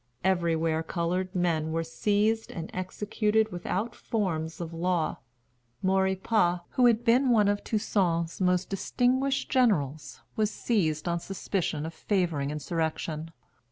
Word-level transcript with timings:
Everywhere 0.23 0.81
colored 0.81 1.35
men 1.35 1.71
were 1.71 1.83
seized 1.83 2.49
and 2.49 2.71
executed 2.73 3.51
without 3.51 3.93
forms 3.93 4.59
of 4.59 4.73
law. 4.73 5.17
Maurepas, 5.83 6.61
who 6.71 6.87
had 6.87 7.05
been 7.05 7.29
one 7.29 7.47
of 7.47 7.63
Toussaint's 7.63 8.41
most 8.41 8.67
distinguished 8.67 9.51
generals, 9.51 10.19
was 10.35 10.49
seized 10.49 11.07
on 11.07 11.19
suspicion 11.19 11.85
of 11.85 11.93
favoring 11.93 12.49
insurrection. 12.49 13.29